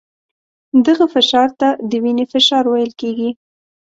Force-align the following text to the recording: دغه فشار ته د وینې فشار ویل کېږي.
دغه 0.85 1.05
فشار 1.13 1.49
ته 1.59 1.67
د 1.89 1.91
وینې 2.03 2.25
فشار 2.33 2.63
ویل 2.67 2.91
کېږي. 3.01 3.29